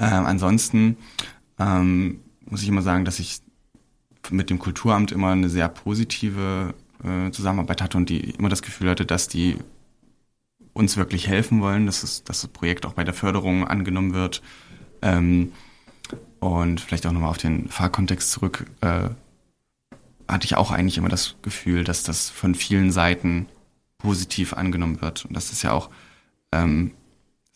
[0.00, 0.96] Ähm, ansonsten
[1.58, 3.40] ähm, muss ich immer sagen, dass ich
[4.30, 8.90] mit dem Kulturamt immer eine sehr positive äh, Zusammenarbeit hatte und die immer das Gefühl
[8.90, 9.56] hatte, dass die
[10.72, 14.42] uns wirklich helfen wollen, dass, es, dass das Projekt auch bei der Förderung angenommen wird.
[15.02, 15.52] Ähm,
[16.38, 19.10] und vielleicht auch nochmal auf den Fahrkontext zurück, äh,
[20.26, 23.46] hatte ich auch eigentlich immer das Gefühl, dass das von vielen Seiten
[23.98, 25.26] positiv angenommen wird.
[25.26, 25.90] Und das ist ja auch
[26.52, 26.92] ähm,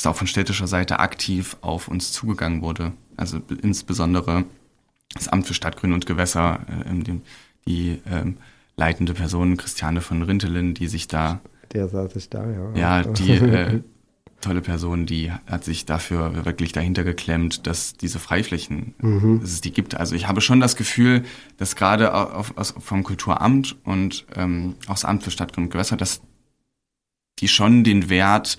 [0.04, 2.92] dass auch von städtischer Seite aktiv auf uns zugegangen wurde.
[3.16, 4.44] Also insbesondere
[5.14, 7.18] das Amt für Stadtgrün und Gewässer, äh,
[7.66, 8.36] die ähm,
[8.76, 11.40] leitende Person Christiane von Rintelen, die sich da.
[11.72, 12.74] Der saß ich da, ja.
[12.74, 13.80] Ja, die äh,
[14.40, 19.40] tolle Person, die hat sich dafür wirklich dahinter geklemmt, dass diese Freiflächen, mhm.
[19.40, 19.94] dass es die gibt.
[19.94, 21.22] Also ich habe schon das Gefühl,
[21.56, 26.20] dass gerade auf, vom Kulturamt und ähm, auch das Amt für Stadtgrün und Gewässer, dass
[27.38, 28.58] die schon den Wert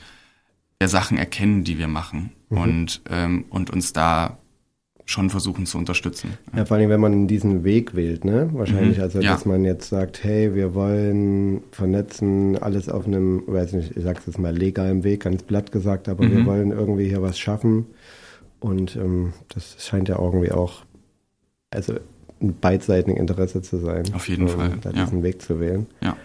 [0.82, 2.58] der Sachen erkennen, die wir machen mhm.
[2.58, 4.38] und, ähm, und uns da
[5.06, 6.38] schon versuchen zu unterstützen.
[6.56, 8.50] Ja, vor allem, wenn man diesen Weg wählt, ne?
[8.54, 9.04] Wahrscheinlich, mhm.
[9.04, 9.34] also ja.
[9.34, 14.24] dass man jetzt sagt, hey, wir wollen vernetzen, alles auf einem, weiß nicht, ich sag's
[14.26, 16.32] jetzt mal legalen Weg, ganz platt gesagt, aber mhm.
[16.32, 17.86] wir wollen irgendwie hier was schaffen.
[18.60, 20.84] Und ähm, das scheint ja irgendwie auch,
[21.70, 21.94] also
[22.42, 24.06] ein beidseitiges Interesse zu sein.
[24.14, 24.72] Auf jeden um, Fall.
[24.82, 25.24] Da diesen ja.
[25.24, 25.86] Weg zu wählen.
[26.02, 26.18] Ja.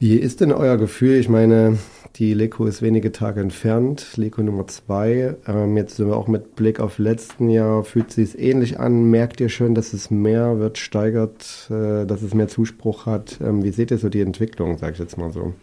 [0.00, 1.16] Wie ist denn euer Gefühl?
[1.16, 1.76] Ich meine,
[2.16, 5.34] die Leko ist wenige Tage entfernt, Leko Nummer zwei.
[5.44, 9.10] Ähm, jetzt sind wir auch mit Blick auf letzten Jahr, fühlt sich ähnlich an.
[9.10, 13.40] Merkt ihr schon, dass es mehr wird, steigert, äh, dass es mehr Zuspruch hat?
[13.42, 15.54] Ähm, wie seht ihr so die Entwicklung, sag ich jetzt mal so?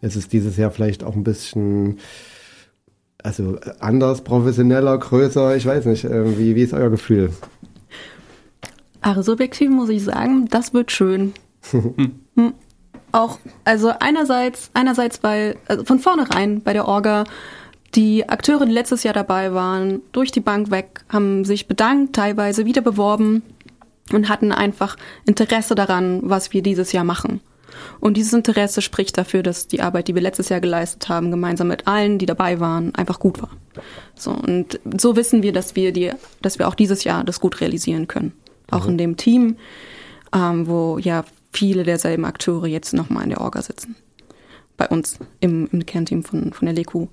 [0.00, 2.00] Ist es dieses Jahr vielleicht auch ein bisschen,
[3.22, 5.54] also anders, professioneller, größer?
[5.54, 6.04] Ich weiß nicht.
[6.04, 7.30] Äh, wie, wie ist euer Gefühl?
[9.02, 11.32] Also subjektiv muss ich sagen, das wird schön.
[11.70, 12.54] hm
[13.12, 17.24] auch, also einerseits, einerseits, weil also von vornherein bei der Orga
[17.94, 22.64] die Akteure, die letztes Jahr dabei waren, durch die Bank weg, haben sich bedankt, teilweise
[22.64, 23.42] wieder beworben
[24.12, 24.96] und hatten einfach
[25.26, 27.40] Interesse daran, was wir dieses Jahr machen.
[28.00, 31.68] Und dieses Interesse spricht dafür, dass die Arbeit, die wir letztes Jahr geleistet haben, gemeinsam
[31.68, 33.50] mit allen, die dabei waren, einfach gut war.
[34.14, 37.60] So und so wissen wir, dass wir die, dass wir auch dieses Jahr das gut
[37.60, 38.32] realisieren können.
[38.70, 38.90] auch mhm.
[38.90, 39.56] in dem Team,
[40.34, 43.96] ähm, wo ja viele derselben Akteure jetzt nochmal in der Orga sitzen.
[44.76, 47.08] Bei uns im, im Kernteam von, von der LEKU.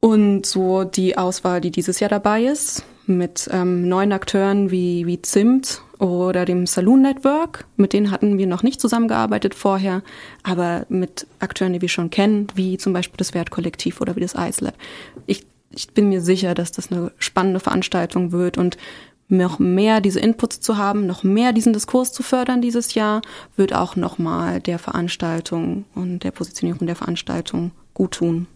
[0.00, 5.20] Und so die Auswahl, die dieses Jahr dabei ist, mit ähm, neuen Akteuren wie, wie
[5.20, 7.66] Zimt oder dem Saloon Network.
[7.76, 10.02] Mit denen hatten wir noch nicht zusammengearbeitet vorher,
[10.42, 14.34] aber mit Akteuren, die wir schon kennen, wie zum Beispiel das Wertkollektiv oder wie das
[14.34, 14.74] Ice Lab.
[15.26, 18.78] Ich, ich bin mir sicher, dass das eine spannende Veranstaltung wird und
[19.30, 23.22] noch mehr diese Inputs zu haben, noch mehr diesen Diskurs zu fördern dieses Jahr,
[23.56, 28.46] wird auch nochmal der Veranstaltung und der Positionierung der Veranstaltung gut tun.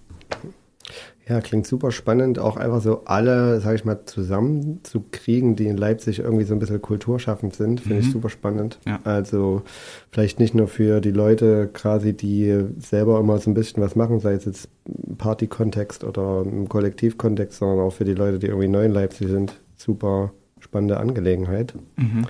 [1.27, 6.19] Ja, klingt super spannend, auch einfach so alle, sag ich mal, zusammenzukriegen, die in Leipzig
[6.19, 8.01] irgendwie so ein bisschen kulturschaffend sind, finde mhm.
[8.03, 8.79] ich super spannend.
[8.87, 9.01] Ja.
[9.05, 9.63] Also
[10.11, 14.21] vielleicht nicht nur für die Leute quasi, die selber immer so ein bisschen was machen,
[14.21, 14.69] sei es jetzt
[15.17, 19.59] Party-Kontext oder im Kollektivkontext, sondern auch für die Leute, die irgendwie neu in Leipzig sind.
[19.77, 20.31] Super
[20.65, 21.75] spannende Angelegenheit.
[21.97, 22.27] Mhm.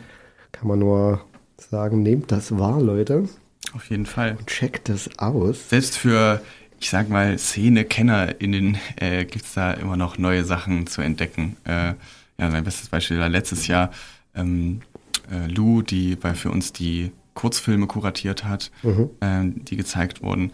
[0.52, 1.24] Kann man nur
[1.56, 3.28] sagen, nehmt das wahr, Leute.
[3.72, 4.36] Auf jeden Fall.
[4.38, 5.70] Und checkt das aus.
[5.70, 6.40] Selbst für
[6.80, 11.56] ich sag mal, Szene-KennerInnen äh, gibt es da immer noch neue Sachen zu entdecken.
[11.64, 11.94] Äh,
[12.38, 13.90] ja, mein bestes Beispiel war letztes Jahr
[14.34, 14.82] ähm,
[15.30, 19.08] äh, Lou, die bei für uns die Kurzfilme kuratiert hat, mhm.
[19.20, 20.52] äh, die gezeigt wurden.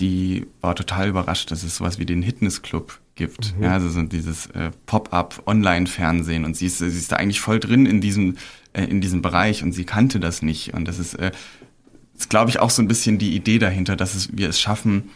[0.00, 3.56] Die war total überrascht, dass es sowas wie den Fitnessclub gibt.
[3.56, 3.64] Mhm.
[3.64, 7.58] Ja, also so dieses äh, Pop-up Online-Fernsehen und sie ist, sie ist da eigentlich voll
[7.58, 8.36] drin in diesem,
[8.72, 10.74] äh, in diesem Bereich und sie kannte das nicht.
[10.74, 11.32] Und das ist, äh,
[12.16, 15.10] ist glaube ich, auch so ein bisschen die Idee dahinter, dass es, wir es schaffen,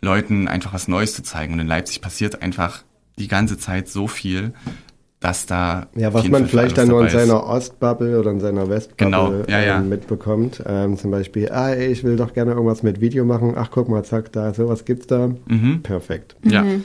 [0.00, 1.54] Leuten einfach was Neues zu zeigen.
[1.54, 2.84] Und in Leipzig passiert einfach
[3.18, 4.52] die ganze Zeit so viel,
[5.20, 5.88] dass da.
[5.96, 9.60] Ja, was man vielleicht dann nur in seiner Ostbubble oder in seiner Westbubble genau, ja,
[9.60, 9.78] ja.
[9.78, 10.62] Ähm, mitbekommt.
[10.64, 13.54] Ähm, zum Beispiel, ah, ey, ich will doch gerne irgendwas mit Video machen.
[13.56, 15.30] Ach, guck mal, zack, da, sowas gibt's da.
[15.46, 15.80] Mhm.
[15.82, 16.36] Perfekt.
[16.44, 16.62] Ja.
[16.62, 16.84] Mhm.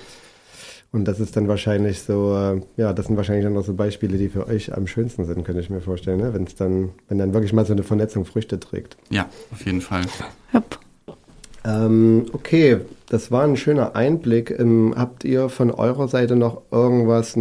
[0.93, 4.15] Und das ist dann wahrscheinlich so, äh, ja, das sind wahrscheinlich dann auch so Beispiele,
[4.17, 6.33] die für euch am schönsten sind, könnte ich mir vorstellen, ne?
[6.35, 8.95] wenn es dann, wenn dann wirklich mal so eine Vernetzung Früchte trägt.
[9.09, 10.03] Ja, auf jeden Fall.
[10.53, 10.77] Yep.
[11.65, 12.77] Ähm, okay,
[13.09, 14.51] das war ein schöner Einblick.
[14.51, 17.35] Ähm, habt ihr von eurer Seite noch irgendwas?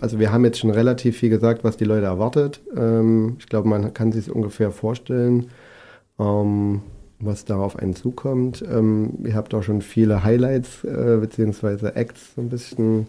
[0.00, 2.60] Also wir haben jetzt schon relativ viel gesagt, was die Leute erwartet.
[2.76, 5.50] Ähm, ich glaube, man kann sich ungefähr vorstellen,
[6.18, 6.82] ähm,
[7.18, 8.62] was da auf einen zukommt.
[8.68, 11.88] Ähm, ihr habt auch schon viele Highlights äh, bzw.
[11.94, 13.06] Acts so ein bisschen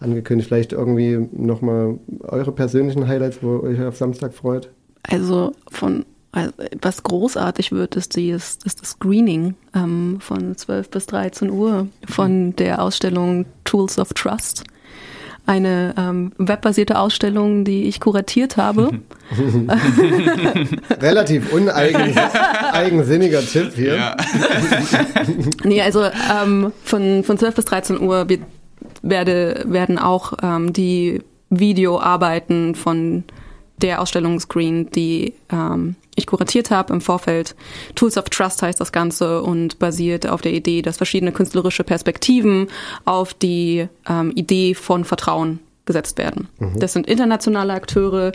[0.00, 0.48] angekündigt.
[0.48, 4.70] Vielleicht irgendwie nochmal eure persönlichen Highlights, wo ihr euch auf Samstag freut?
[5.02, 6.04] Also von
[6.36, 11.50] also, was großartig wird, ist, die, ist, ist das Screening ähm, von 12 bis 13
[11.50, 14.64] Uhr von der Ausstellung Tools of Trust.
[15.46, 18.90] Eine ähm, webbasierte Ausstellung, die ich kuratiert habe.
[21.00, 23.96] Relativ uneigensinniger Tipp hier.
[23.96, 24.16] Ja.
[25.64, 28.40] nee, also ähm, von, von 12 bis 13 Uhr wird,
[29.02, 33.22] werde, werden auch ähm, die Videoarbeiten von
[33.82, 37.54] der Ausstellung Screen, die ähm, ich kuratiert habe im Vorfeld.
[37.94, 42.68] Tools of Trust heißt das Ganze und basiert auf der Idee, dass verschiedene künstlerische Perspektiven
[43.04, 46.48] auf die ähm, Idee von Vertrauen gesetzt werden.
[46.58, 46.80] Mhm.
[46.80, 48.32] Das sind internationale Akteure,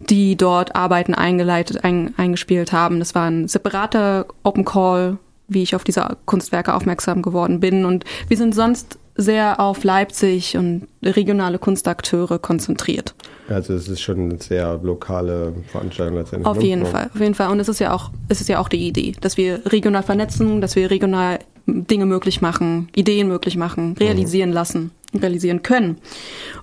[0.00, 2.98] die dort Arbeiten eingeleitet, ein, eingespielt haben.
[2.98, 7.84] Das war ein separater Open Call, wie ich auf diese Kunstwerke aufmerksam geworden bin.
[7.84, 13.14] Und wir sind sonst sehr auf Leipzig und regionale Kunstakteure konzentriert.
[13.50, 16.46] Also es ist schon eine sehr lokale Veranstaltung letztendlich.
[16.46, 16.64] Auf ne?
[16.64, 16.86] jeden.
[16.86, 17.50] Fall, auf jeden Fall.
[17.50, 20.60] Und es ist ja auch, es ist ja auch die Idee, dass wir regional vernetzen,
[20.60, 24.54] dass wir regional Dinge möglich machen, Ideen möglich machen, realisieren mhm.
[24.54, 25.98] lassen, realisieren können.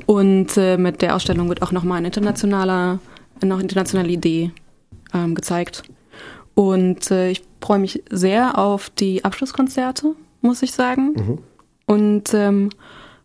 [0.05, 2.99] Und äh, mit der Ausstellung wird auch nochmal ein internationaler,
[3.43, 4.51] noch internationale Idee
[5.13, 5.83] ähm, gezeigt.
[6.55, 11.13] Und äh, ich freue mich sehr auf die Abschlusskonzerte, muss ich sagen.
[11.13, 11.37] Mhm
[11.87, 12.69] und ähm,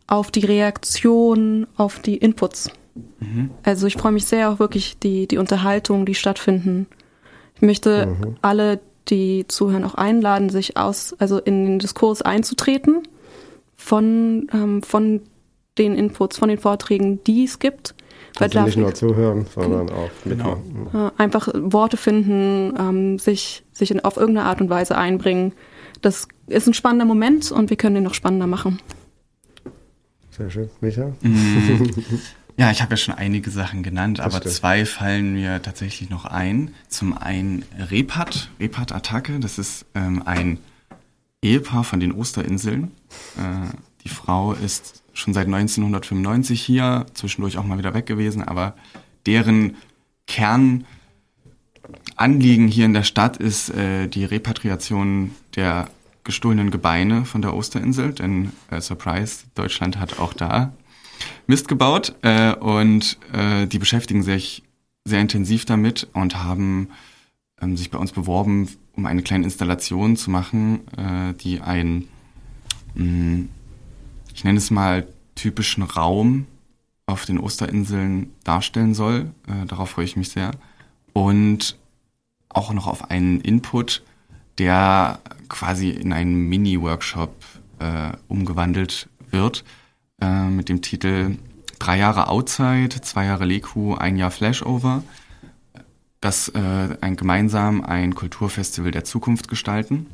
[0.06, 2.70] auf die Reaktion auf die Inputs.
[2.94, 3.50] Mhm.
[3.62, 6.86] Also ich freue mich sehr auch wirklich die, die Unterhaltung, die stattfinden.
[7.56, 8.36] Ich möchte mhm.
[8.42, 13.02] alle, die zuhören, auch einladen, sich aus, also in den Diskurs einzutreten
[13.76, 15.20] von, ähm, von
[15.78, 17.94] den Inputs, von den Vorträgen, die es gibt.
[18.38, 20.88] Also nicht nur zuhören, sondern auch mitmachen.
[20.90, 21.10] Genau.
[21.18, 25.52] Einfach Worte finden, ähm, sich, sich in, auf irgendeine Art und Weise einbringen
[26.02, 28.80] das ist ein spannender Moment und wir können den noch spannender machen.
[30.30, 30.70] Sehr schön.
[30.80, 31.12] Micha?
[32.56, 34.54] Ja, ich habe ja schon einige Sachen genannt, das aber stimmt.
[34.54, 36.74] zwei fallen mir tatsächlich noch ein.
[36.88, 40.58] Zum einen Repat, Repat-Attacke, das ist ähm, ein
[41.40, 42.92] Ehepaar von den Osterinseln.
[43.36, 48.74] Äh, die Frau ist schon seit 1995 hier, zwischendurch auch mal wieder weg gewesen, aber
[49.26, 49.76] deren
[50.26, 50.84] Kern
[52.16, 55.88] Anliegen hier in der Stadt ist äh, die Repatriation der
[56.24, 60.72] gestohlenen Gebeine von der Osterinsel, denn äh, Surprise, Deutschland hat auch da
[61.46, 64.62] Mist gebaut äh, und äh, die beschäftigen sich
[65.04, 66.88] sehr intensiv damit und haben
[67.60, 72.08] ähm, sich bei uns beworben, um eine kleine Installation zu machen, äh, die ein,
[72.94, 73.48] mh, mm,
[74.34, 76.46] ich nenne es mal, typischen Raum
[77.06, 79.30] auf den Osterinseln darstellen soll.
[79.46, 80.52] Äh, darauf freue ich mich sehr.
[81.12, 81.76] Und
[82.48, 84.02] auch noch auf einen Input,
[84.58, 87.34] der quasi in einen Mini-Workshop
[87.78, 89.64] äh, umgewandelt wird,
[90.22, 91.36] äh, mit dem Titel
[91.78, 95.02] Drei Jahre Outside, zwei Jahre Leku, ein Jahr Flashover.
[96.20, 100.06] Das äh, ein gemeinsam ein Kulturfestival der Zukunft gestalten.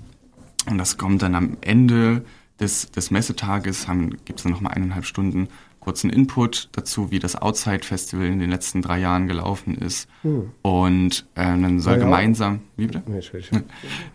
[0.66, 2.24] Und das kommt dann am Ende
[2.58, 3.86] des, des Messetages,
[4.24, 5.48] gibt es dann nochmal eineinhalb Stunden
[5.80, 10.08] kurzen Input dazu, wie das Outside Festival in den letzten drei Jahren gelaufen ist.
[10.22, 10.50] Hm.
[10.62, 13.02] Und äh, dann soll ja, gemeinsam, wie bitte?
[13.06, 13.22] Nee,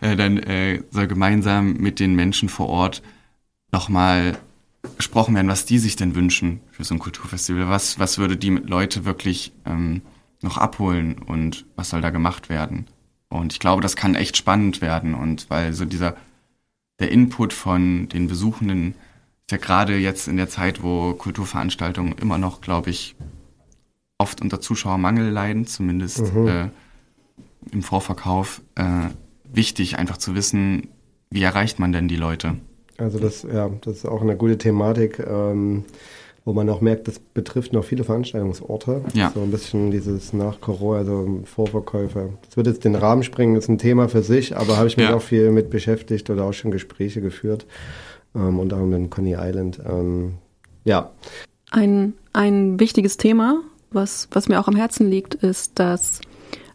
[0.00, 3.02] äh, dann äh, soll gemeinsam mit den Menschen vor Ort
[3.72, 4.38] nochmal
[4.96, 7.68] gesprochen werden, was die sich denn wünschen für so ein Kulturfestival.
[7.68, 10.02] Was, was würde die Leute wirklich ähm,
[10.42, 12.86] noch abholen und was soll da gemacht werden?
[13.28, 15.14] Und ich glaube, das kann echt spannend werden.
[15.14, 16.16] Und weil so dieser,
[17.00, 18.94] der Input von den Besuchenden
[19.46, 23.16] ist ja gerade jetzt in der Zeit, wo Kulturveranstaltungen immer noch, glaube ich,
[24.18, 26.48] oft unter Zuschauermangel leiden, zumindest mhm.
[26.48, 26.68] äh,
[27.72, 29.08] im Vorverkauf, äh,
[29.44, 30.88] wichtig einfach zu wissen,
[31.30, 32.56] wie erreicht man denn die Leute?
[32.98, 35.84] Also das, ja, das ist auch eine gute Thematik, ähm,
[36.44, 39.02] wo man auch merkt, das betrifft noch viele Veranstaltungsorte.
[39.14, 39.32] Ja.
[39.34, 42.30] So ein bisschen dieses nach Corona, also Vorverkäufe.
[42.46, 45.08] Das wird jetzt den Rahmen springen, ist ein Thema für sich, aber habe ich mich
[45.08, 45.14] ja.
[45.14, 47.66] auch viel mit beschäftigt oder auch schon Gespräche geführt
[48.34, 49.80] ähm, unter anderem in Coney Island.
[49.88, 50.34] Ähm,
[50.84, 51.10] ja.
[51.70, 56.20] Ein, ein wichtiges Thema, was, was mir auch am Herzen liegt, ist, dass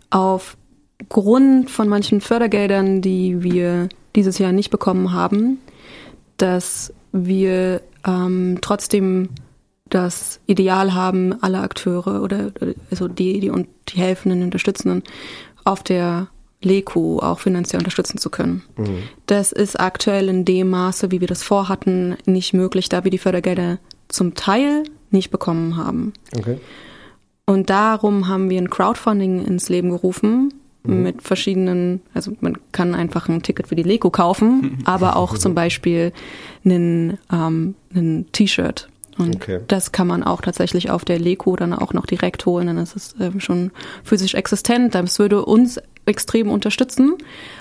[0.09, 5.59] aufgrund von manchen Fördergeldern, die wir dieses Jahr nicht bekommen haben,
[6.41, 9.29] dass wir ähm, trotzdem
[9.89, 12.51] das Ideal haben, alle Akteure oder
[12.91, 15.03] also die, die und die Helfenden, Unterstützenden
[15.63, 16.27] auf der
[16.61, 18.63] Leku auch finanziell unterstützen zu können.
[18.77, 19.03] Mhm.
[19.25, 23.17] Das ist aktuell in dem Maße, wie wir das vorhatten, nicht möglich, da wir die
[23.17, 26.13] Fördergelder zum Teil nicht bekommen haben.
[26.37, 26.57] Okay.
[27.45, 31.03] Und darum haben wir ein Crowdfunding ins Leben gerufen mhm.
[31.03, 35.55] mit verschiedenen, also man kann einfach ein Ticket für die Leko kaufen, aber auch zum
[35.55, 36.11] Beispiel
[36.63, 38.89] einen, ähm, einen T-Shirt
[39.19, 39.59] und okay.
[39.67, 42.95] das kann man auch tatsächlich auf der Leko dann auch noch direkt holen, dann ist
[42.95, 43.71] es äh, schon
[44.03, 44.95] physisch existent.
[44.95, 47.15] Das würde uns extrem unterstützen,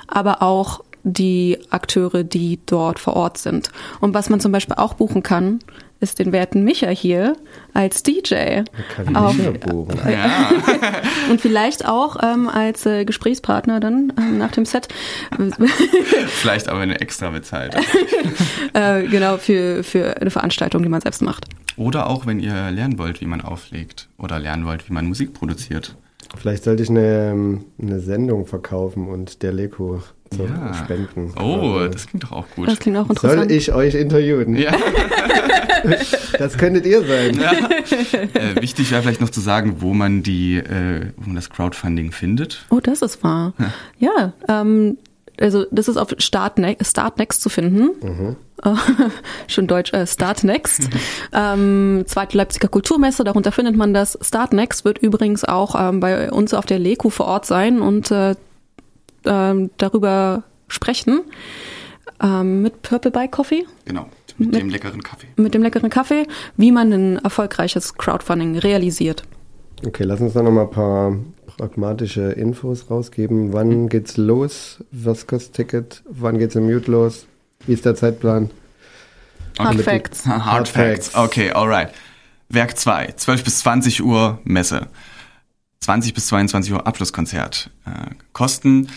[0.06, 3.70] aber auch die Akteure, die dort vor Ort sind.
[4.00, 5.58] Und was man zum Beispiel auch buchen kann,
[6.00, 7.36] ist den werten Micha hier
[7.74, 8.62] als DJ.
[9.14, 9.36] Auf.
[10.08, 10.50] Ja.
[11.30, 14.88] und vielleicht auch ähm, als äh, Gesprächspartner dann ähm, nach dem Set.
[16.28, 17.76] vielleicht aber eine extra bezahlt.
[18.74, 21.46] äh, genau, für, für eine Veranstaltung, die man selbst macht.
[21.76, 25.32] Oder auch, wenn ihr lernen wollt, wie man auflegt oder lernen wollt, wie man Musik
[25.32, 25.96] produziert.
[26.36, 30.74] Vielleicht sollte ich eine, ähm, eine Sendung verkaufen und der Leko zu ja.
[30.74, 31.32] spenden.
[31.40, 32.68] Oh, das klingt doch auch gut.
[32.68, 33.42] Das klingt auch interessant.
[33.42, 34.56] Soll ich euch interviewen?
[34.56, 34.72] Ja.
[36.38, 37.40] das könntet ihr sein.
[37.40, 37.52] Ja.
[37.52, 42.12] Äh, wichtig wäre vielleicht noch zu sagen, wo man die, äh, wo man das Crowdfunding
[42.12, 42.64] findet.
[42.70, 43.52] Oh, das ist wahr.
[43.98, 44.98] Ja, ja ähm,
[45.40, 47.90] also das ist auf Startnext Start zu finden.
[48.02, 48.36] Mhm.
[49.46, 50.88] schon Deutsch, äh, Startnext.
[51.32, 54.18] ähm, zweite Leipziger Kulturmesse, darunter findet man das.
[54.20, 58.34] Startnext wird übrigens auch ähm, bei uns auf der Leku vor Ort sein und äh,
[59.24, 61.20] äh, darüber sprechen.
[62.20, 63.64] Ähm, mit Purple Bike Coffee.
[63.84, 65.28] Genau, mit, mit dem leckeren Kaffee.
[65.36, 66.26] Mit dem leckeren Kaffee,
[66.56, 69.22] wie man ein erfolgreiches Crowdfunding realisiert.
[69.86, 73.52] Okay, lass uns da nochmal ein paar pragmatische Infos rausgeben.
[73.52, 73.88] Wann mhm.
[73.88, 74.84] geht's los?
[74.90, 76.02] Was kostet Ticket?
[76.08, 77.26] Wann geht's im Mute los?
[77.66, 78.50] Wie ist der Zeitplan?
[79.58, 79.82] Hard okay.
[79.82, 80.26] Facts.
[80.26, 81.14] Hard, Hard Facts.
[81.14, 81.90] Okay, alright.
[82.48, 84.86] Werk 2, 12 bis 20 Uhr Messe.
[85.80, 87.70] 20 bis 22 Uhr Abschlusskonzert.
[87.86, 88.88] Äh, Kosten.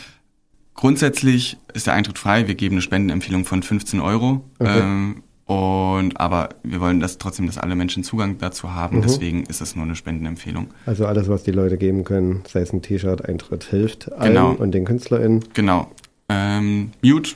[0.73, 2.47] Grundsätzlich ist der Eintritt frei.
[2.47, 4.43] Wir geben eine Spendenempfehlung von 15 Euro.
[4.59, 4.79] Okay.
[4.79, 8.97] Ähm, und aber wir wollen das trotzdem, dass alle Menschen Zugang dazu haben.
[8.97, 9.01] Mhm.
[9.01, 10.67] Deswegen ist es nur eine Spendenempfehlung.
[10.86, 14.51] Also alles, was die Leute geben können, sei es ein T-Shirt, Eintritt, hilft allen genau.
[14.51, 15.43] und den KünstlerInnen.
[15.53, 15.91] Genau.
[16.29, 17.32] Ähm, Mute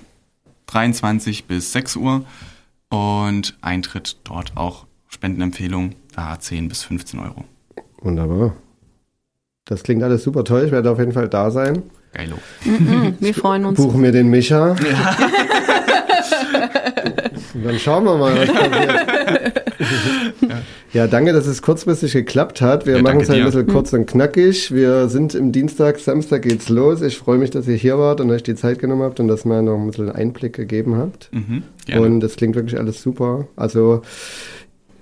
[0.67, 2.25] 23 bis 6 Uhr
[2.89, 7.43] und Eintritt dort auch Spendenempfehlung, da 10 bis 15 Euro.
[8.01, 8.55] Wunderbar.
[9.65, 10.63] Das klingt alles super toll.
[10.65, 11.81] Ich werde auf jeden Fall da sein.
[12.13, 12.35] Geilo.
[12.63, 13.77] Mm wir freuen uns.
[13.77, 14.75] Buchen mir den Micha.
[14.75, 15.17] Ja.
[17.63, 19.63] dann schauen wir mal, was passiert.
[20.93, 22.85] ja, danke, dass es kurzfristig geklappt hat.
[22.85, 24.71] Wir ja, machen es halt ein bisschen kurz und knackig.
[24.71, 27.01] Wir sind im Dienstag, Samstag geht's los.
[27.01, 29.45] Ich freue mich, dass ihr hier wart und euch die Zeit genommen habt und dass
[29.45, 31.29] mir noch ein bisschen Einblick gegeben habt.
[31.31, 31.63] Mhm,
[31.97, 33.47] und das klingt wirklich alles super.
[33.55, 34.03] Also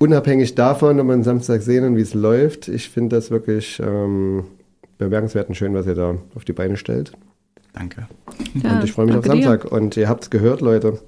[0.04, 3.82] unabhängig davon, ob wir am Samstag sehen und wie es läuft, ich finde das wirklich
[3.82, 4.44] ähm,
[4.98, 7.14] bemerkenswert und schön, was ihr da auf die Beine stellt.
[7.72, 8.08] Danke.
[8.62, 9.50] Ja, und ich freue mich auf danke dir.
[9.50, 9.72] Samstag.
[9.72, 11.00] Und ihr habt es gehört, Leute.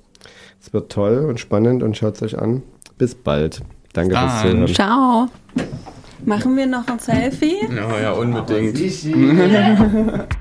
[0.62, 2.64] Es wird toll und spannend und schaut es euch an.
[2.98, 3.62] Bis bald.
[3.92, 4.42] Danke fürs.
[4.42, 4.68] Zuhören.
[4.68, 5.28] Ciao.
[6.24, 7.58] Machen wir noch ein Selfie?
[7.70, 8.80] Ja, ja, unbedingt.